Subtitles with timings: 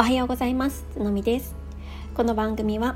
[0.00, 0.86] おはようございます。
[0.96, 1.56] のみです。
[2.14, 2.94] この番組は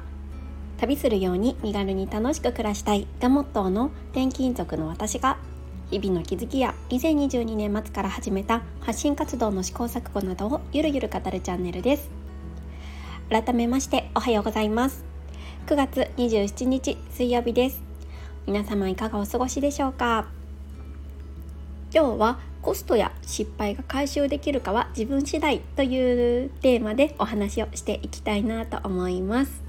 [0.79, 5.37] 旅するように身軽に楽しく暮らしたいがモットーの転勤族の私が
[5.91, 12.09] 日々の気づきや2022年末から始めた発信活動の試行錯誤などをゆるゆる語るチャンネルです。
[13.29, 15.05] 改めましておはようございます。
[15.67, 17.83] 9月27日水曜日です。
[18.47, 20.27] 皆様いかがお過ごしでしょうか？
[21.93, 29.63] 今日はコストや失敗が回収できるかは自分次第というテーマでお話をしていきたいなと思います。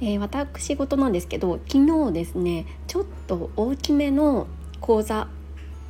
[0.00, 4.48] えー、私事なんですけど昨日ですねちょっと大きめの
[4.80, 5.28] 講座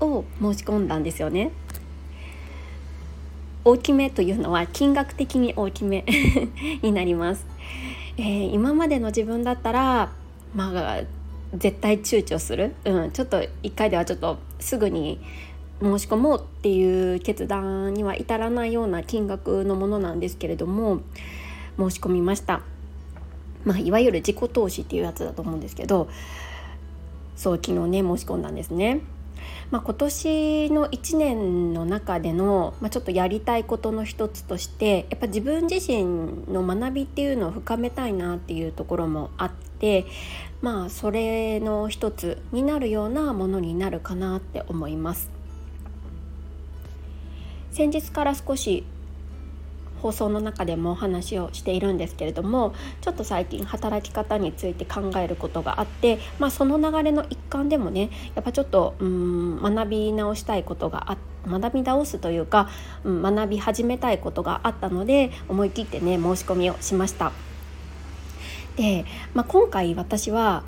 [0.01, 1.53] を申し込んだんですよね。
[3.65, 6.05] 大きめというのは金額的に大きめ
[6.83, 7.47] になります、
[8.17, 10.11] えー、今までの自分だったら
[10.53, 11.03] まあ
[11.55, 15.20] 絶対躊躇する、うん、ちょっと1回ではちょっとすぐに
[15.83, 21.00] 申し込もうっていう決断には至らないような金額のものなんですけれども
[21.77, 22.62] 申し込みました。
[23.64, 26.08] まあ、いわゆる自己投資っていうやつだと思うんですけど
[27.36, 29.00] そう昨日ね申し込んだんですね。
[29.73, 36.05] まあ、今年の1年の中での、まあ、ちょっとやりたいことの一つとしてやっぱ自分自身
[36.53, 40.05] の学びっていうのを深めたいなっていうところもあって
[40.61, 45.31] まあそれの一つになるようなものになるかなって思います。
[47.70, 48.84] 先日から少し
[50.03, 62.69] 放送の中でもお話をしているんですけれどもちょっと最近働き方について考えることがあって、まあ、その流れの一環でもねやっぱちょっとうん学び直したいことがあ学び直すというか、
[63.05, 67.33] うん、学び始めたいことがあったので思い切ってね申し込みをしました。
[68.77, 70.64] で、まあ、今回私は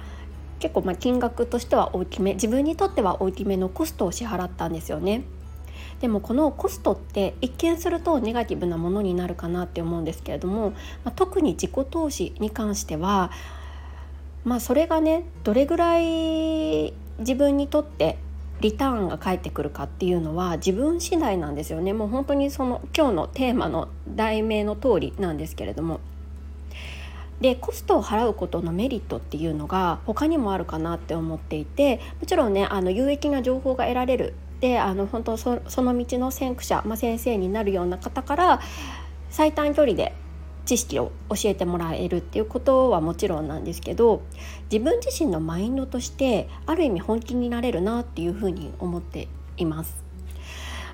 [0.61, 5.25] 結構ま金額としては大きめ自分にとっては大きめのコストを支払ったんですよね。
[6.05, 13.31] でもこのコストって一見するとネガティブなものになるかなって思うんですけれども、ま、特に自己投資に関しては
[14.45, 18.19] まあそれがねどれぐらい自分にとって
[18.61, 21.95] リターンが返ってくるかっていうのは自分次第なんですよね。
[21.95, 26.01] もう本当にその今日のテーマの題名の通りなんですけれども。
[27.41, 38.61] でコストを払うことのメリットっていうのが他にもあるかなって思っていてもちろんねあの有益な情報が得られるであの本当その道の先駆者、まあ、先生になるような方から
[39.31, 40.15] 最短距離で
[40.65, 44.23] 知識を教えてもらえるっていうことはもちろんなんですけど
[44.71, 50.03] 自分自身のマインドとしてある意味本気になれるなっていうふうに思っています。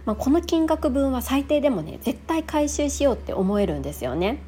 [0.07, 4.43] まあ、この金額分は最低でもね絶対回収しようって思えるんですよね。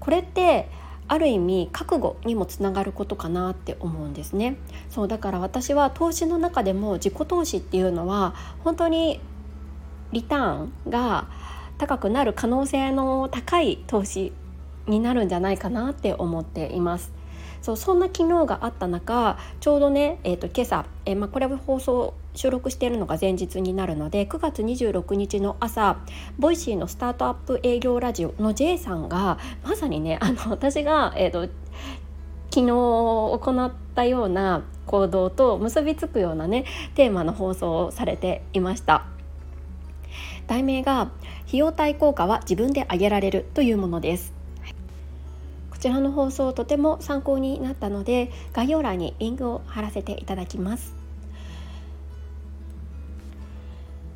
[0.00, 0.68] これって
[1.08, 4.56] ある意味覚悟にもつながることかなって思うんですね。
[4.88, 9.20] そうだから私は投資の中でも自己投資っていうのは本当に
[10.12, 11.28] リターンが
[11.78, 14.32] 高くなる可能性の高い投資
[14.86, 17.12] になるんじゃないかなって思っています。
[17.62, 25.98] そうそんな気づきがあった中ちょうどね、えーと、今朝、えー、まあ、これは放送収録しているのが前日になるので9月26日の朝
[26.38, 31.42] ボイシーのスタートアップ営業ラジオの J さんがまさにねあの私が、えーと、
[32.50, 39.06] 昨日行ったような行動と結びつくようなねテーマの放送をされていました。
[40.46, 41.10] 題名が
[41.46, 44.32] 費用対効果は自分で上げられるというものです
[45.70, 51.01] こちらの放送とても参考になったので概要欄にリンクを貼らせていただきます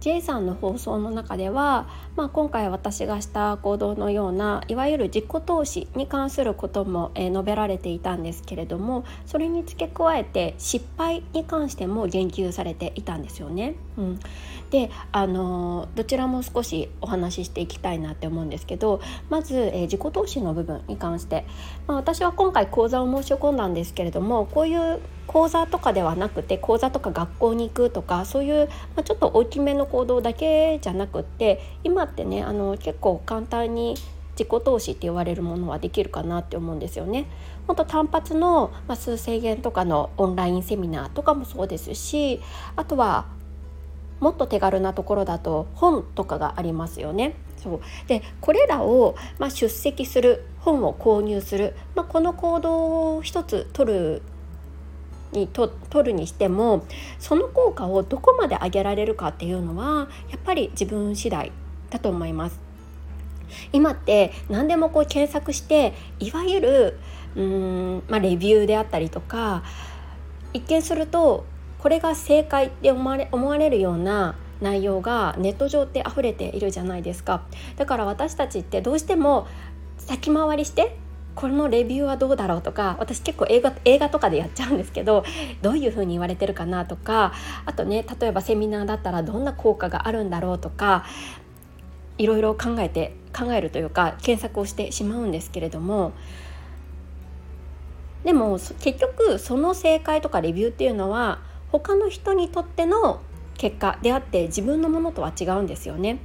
[0.06, 13.74] J さんの放送の中では、まあ、今回私がした行動のようないわゆる自己投資に関することも、え、述べられていたんですけれどもそれに付け加えて失敗に関しても言及されていたんですよね。
[13.98, 14.20] うん、
[14.70, 21.44] であのどちらも少しお話ししていきたいなって思うんですけどまず、え、自己投資の部分に関して、
[21.88, 33.96] まあ、私は今回講座を申し込んだんですけれどもこういう講座とかではなくて講座とか学校に行くとかそういう、まあ、ちょっと大きめの行動だけじゃなくって今ってねあの結構簡単に
[34.38, 37.26] 自己投資って言われるものはできるかなって思うんですよね。
[37.66, 42.40] 本当単発の、まあ、数千円とかのオンラインセミナーとかもそうですし
[42.76, 43.26] あとは
[44.20, 47.34] もっと手軽なところだと本とかがありますよね。
[47.56, 54.22] そうでこれらを、まあ、出席する本を購入する、まあ、この行動を一つ取る
[55.36, 56.84] にと取るにしても
[57.18, 61.52] その効果をどこまで上げられるかっていうのはやっぱり自分次第
[61.90, 62.60] だと思います。
[63.72, 66.98] 今って何でもこう検索していわゆる
[67.36, 67.42] うー
[67.98, 69.62] ん、まあ、レビューであったりとか
[70.52, 71.44] 一見すると
[71.78, 77.42] これが正解って思われ思われるような内容がネット上って溢れているじゃないですか
[77.76, 79.46] だから私たちってどうしても
[79.98, 80.96] 先回りして
[81.36, 85.24] このレビューはどうだろうとか私結構映画映画とかでやっちゃうんですけど
[85.62, 87.34] どういう風に言われてるかなとか
[87.66, 91.04] あとね例えばセミナーだったらどんな効果があるんだろうとか
[92.18, 96.12] いろいろ考えて考えるというか検索をしてしまうんですけれども
[98.24, 101.40] でも結局その正解とかレビューっていうのは
[101.70, 103.20] 他の人にとっての
[103.58, 106.18] 結果であって自分のものとは違うんですよね。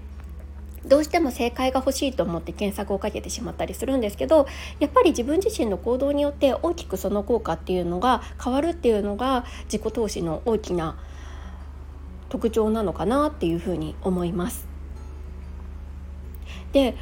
[0.86, 4.48] どうしても正解が欲しいと思って検索をかけてしまったりするんですけど
[4.80, 10.98] やっぱり自分自身の行動によって大きくその効果っていうのが変わるっていうのが自己投資の大きな
[12.30, 14.66] 特徴なのかなっていうふうに思います。
[16.72, 16.96] で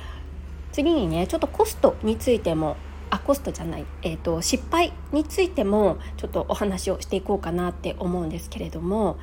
[0.71, 2.75] 次にねちょっとコストについても
[3.11, 9.17] あコストじゃない、えーと失敗についてもちょっとお話をしていこうかなって思うんですけれども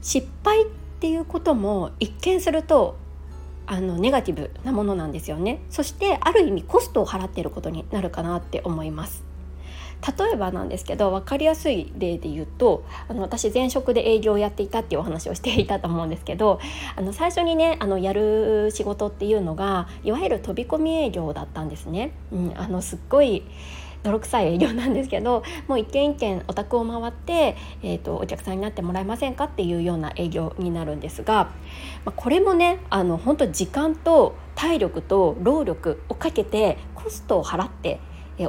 [0.00, 0.66] 失敗っ
[1.00, 2.96] ていうことも一見すると
[3.66, 9.24] あのネガティブなものなんですよねそしてある意味コストを払っていることになるかなって思います
[10.18, 16.60] 例えばなんですけど分かりやすい例で言うとあの私前職で営業をやっていたっていうお話をしていたと思うんですけど
[16.94, 22.12] あの最初にねあのやる仕事っていうのがいわゆる飛び込み営業だったんですね。
[22.32, 23.44] うん、あのすっごい
[24.04, 31.50] 泥臭い営業なんですけどもう一軒一軒お宅を回って、えーと、お客さんになってもらえませんかっていうような営業になるんですが、
[32.04, 37.98] まあ、これもねあの本当時間と体力と労力をかけてコストを払って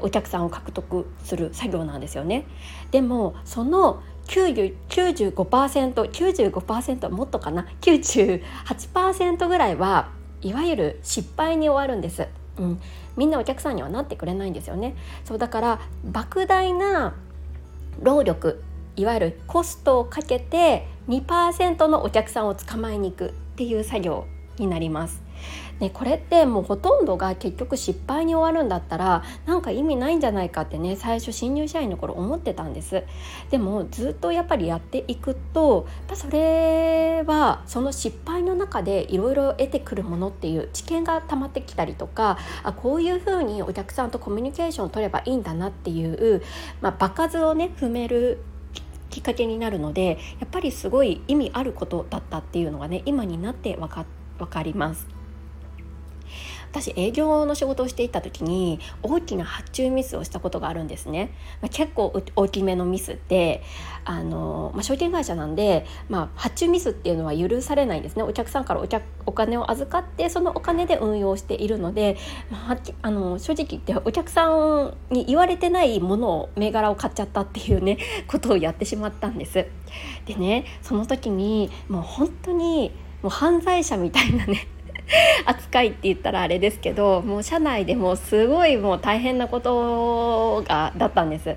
[0.02, 2.48] お客さんを獲得する作業なんですよね。
[2.92, 10.10] でもその 95%95% もっとかな98%ぐらいは
[10.42, 12.28] いわゆる失敗に終わるんです。
[12.58, 12.82] うん、
[13.18, 14.96] みんなお客さんにはなってくれないんですよね。
[15.24, 17.16] そうだから莫大な
[18.02, 18.64] 労力
[18.96, 24.26] いわゆるコストをかけて2%のお客さんを捕まえに行くっていう作業
[24.58, 25.25] になります。
[25.80, 33.04] ね、これってもうほとんどが結局失敗に終わるんだったらなんか意味ないんじゃないかってね最初新入社員の頃思ってたんです
[33.52, 46.42] でもずっとやっぱりやっていくとやっぱそれはその失敗の中でいろいろ得てくるものっていう知見が溜まってきたりとかあこういうふうにお客さんとコミュニケーションを取ればいいんだなっていう、
[46.80, 48.40] まあ、場数をね踏める
[49.10, 54.06] きっかけになるのでやっぱりすごい意味あることだったっていうのがね今になって分か
[54.38, 55.15] 分かります。
[56.82, 61.32] 私営業の仕事をしていた時に大きな発注ミスをしたことがあるんですね、
[61.62, 63.64] まあ、結構大きめのミスって
[64.04, 72.18] あの、まあ、証券会社なんで、まあ、発注ミスっていうのは許されないんですねお客さんからお客お金を預かってそのお金で運用しているので、
[72.52, 79.66] まあ、あの正直言ってお客さんに言われてないものを銘柄を買っちゃったっていうね ことをやってしまったんです。
[80.26, 82.92] でねその時にもう本当に
[83.22, 84.68] もう犯罪者みたいなね
[85.46, 91.56] 扱いって言ったらあれですけどもう社内でもすごいもう大変なことがだったんです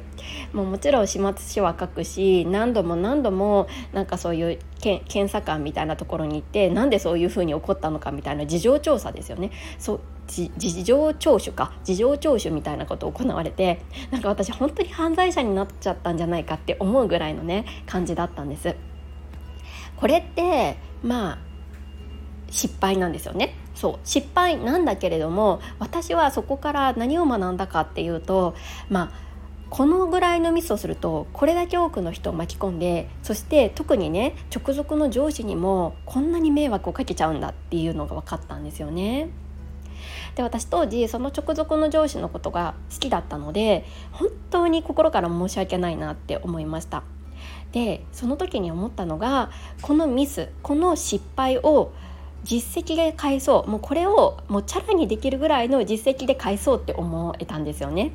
[0.52, 10.50] もうもちろん始末書は書くし何度も何度もなんかそういう検査官みたいなところに行ってなんでそういうふうに起こったのかみたいな事情調査ですよねそう事
[10.84, 13.80] 情聴取か事情聴取みたいなことを行われて
[14.10, 18.76] なんか私本当に犯罪者になっちゃったんじゃないかって思うぐらいのね感じだったんです。
[19.96, 21.47] これってまあ
[22.50, 28.54] 失敗なんですよねそう失敗なんだけれども私はそこから何を学んだかっていうと
[28.88, 29.28] まあ
[29.70, 39.28] このぐらいのミスをするとこれだけ多くの人を巻き込んでそして特にね直属の上司にもこんなに迷惑をかけちゃうんだっていうのが分かったんですよね。
[40.36, 47.02] で私当時その直属の上司のことが好きだったので本当に心から申し訳ないなって思いました。
[47.72, 49.50] でその時に思ったのが
[49.82, 51.92] このミスこの失敗を
[52.44, 58.12] 実績で返そうもうこれをもうチャラにできるぐらいの実績で返そうって思えたんですよね。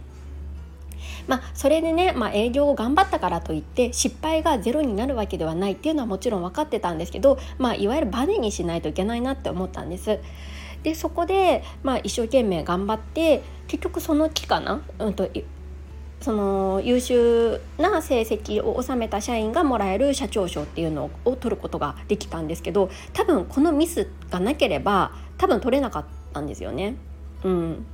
[1.27, 10.19] まあ、それでね、まあ、営業を頑張ったからといって失敗がゼロになるわけではないっていうのはもちろん分かってたんですけど、まあ、いわゆるバネにしないといけないなって思ったんです。
[10.83, 15.29] でそこで、まあ、一生懸命頑張って結局その期かな、うんと、
[16.23, 26.95] その優秀な成績を収めた社員がもらえる社長賞っていうのを取ることができたんですけど多分このミスがなければ多分取れなかったんですよね。
[27.43, 27.85] うん、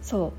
[0.00, 0.32] そう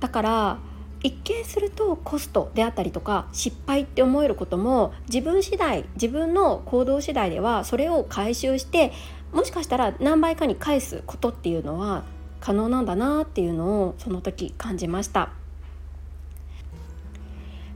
[0.00, 0.58] だから
[1.02, 8.92] 一見するとコストであったりとか失敗って思えることも自分次第自分の行動次第ではそれを回収して
[9.32, 12.04] もしかしたら何倍かに返すことっていうのは
[12.40, 15.41] 可能なんだなっていうのをその時感じました。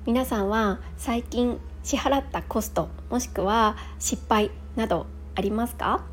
[0.06, 6.04] 皆さんは最近支払ったコストもしくは失敗などありますか？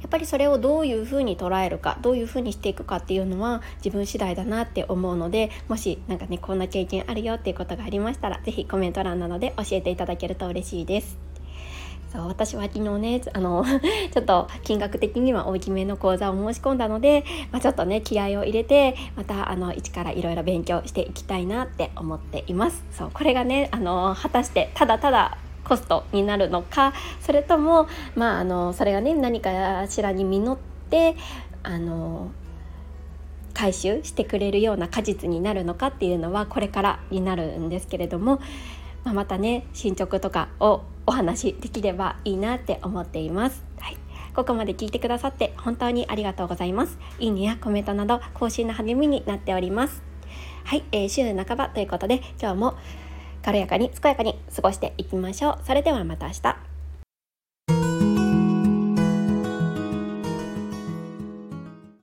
[0.00, 11.29] やっぱりそれをどういうふうに捉えるかどういうふうにしていくかっていうのは自分次第だなって思うのでもし何かねこんな経験あるよっていうことがありましたら是非コメント欄などで教えていただけると嬉しいです。
[12.12, 13.64] そう私は昨日ね あの
[14.12, 22.84] ちょっと金額的には大きめの講座を申し込んだので、まあ、ちょっとね気合を入れてまたあの一からいろいろ勉強していきたいなって思っています。
[22.90, 27.86] そうこれがねあの果たしてただただコストになるのかそれとも
[28.16, 30.58] まああのそれがね何かしらに実っ
[30.90, 31.16] て
[31.62, 32.28] あの
[33.54, 38.40] 回収してくれるような果実になるのかっていうのはこれからになるんですけれども、
[39.04, 43.62] まあ、またね進捗とかをお話できればいいなって思っています。
[43.78, 43.96] はい
[44.34, 46.98] ここまで聞いてくださって本当にありがとうございます。
[47.18, 50.02] いいねやコメントなど更新の励みになっております。
[50.64, 52.74] はい、えー、週半ばということで今日も
[53.42, 55.58] 軽やかに健やかに過ごしていきましょう。
[55.64, 56.69] それではまた明日。